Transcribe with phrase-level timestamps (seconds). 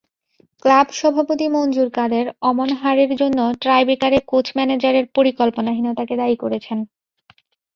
[0.65, 6.77] Club সভাপতি মনজুর কাদের অমন হারের জন্য টাইব্রেকারে কোচ-ম্যানেজারের পরিকল্পনাহীনতাকে দায়ী করেছেন।